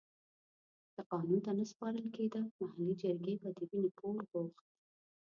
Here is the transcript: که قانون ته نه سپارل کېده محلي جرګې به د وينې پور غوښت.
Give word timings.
که 0.93 1.01
قانون 1.11 1.39
ته 1.45 1.51
نه 1.57 1.65
سپارل 1.71 2.05
کېده 2.15 2.41
محلي 2.59 2.93
جرګې 3.01 3.33
به 3.41 3.49
د 3.57 3.59
وينې 3.69 3.89
پور 3.97 4.17
غوښت. 4.29 4.65